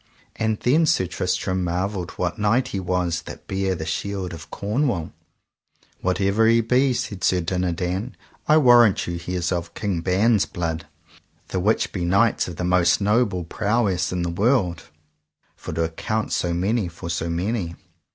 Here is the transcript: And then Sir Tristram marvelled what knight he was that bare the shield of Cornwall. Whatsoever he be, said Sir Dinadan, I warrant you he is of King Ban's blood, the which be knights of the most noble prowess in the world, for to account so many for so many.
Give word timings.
And 0.35 0.59
then 0.61 0.87
Sir 0.87 1.05
Tristram 1.05 1.63
marvelled 1.63 2.09
what 2.17 2.39
knight 2.39 2.69
he 2.69 2.79
was 2.79 3.21
that 3.27 3.45
bare 3.45 3.75
the 3.75 3.85
shield 3.85 4.33
of 4.33 4.49
Cornwall. 4.49 5.11
Whatsoever 5.99 6.47
he 6.47 6.61
be, 6.61 6.91
said 6.95 7.23
Sir 7.23 7.39
Dinadan, 7.41 8.17
I 8.47 8.57
warrant 8.57 9.05
you 9.05 9.19
he 9.19 9.35
is 9.35 9.51
of 9.51 9.75
King 9.75 10.01
Ban's 10.01 10.47
blood, 10.47 10.87
the 11.49 11.59
which 11.59 11.91
be 11.91 12.03
knights 12.03 12.47
of 12.47 12.55
the 12.55 12.63
most 12.63 12.99
noble 12.99 13.43
prowess 13.43 14.11
in 14.11 14.23
the 14.23 14.31
world, 14.31 14.85
for 15.55 15.71
to 15.71 15.83
account 15.83 16.31
so 16.33 16.51
many 16.51 16.87
for 16.87 17.07
so 17.11 17.29
many. 17.29 17.75